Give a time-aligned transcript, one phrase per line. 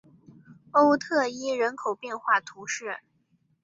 [0.71, 3.01] 欧特伊人口变化图示